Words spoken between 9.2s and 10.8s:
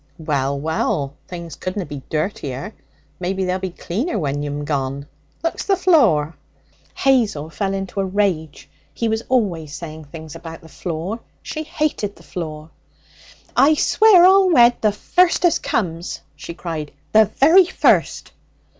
always saying things about the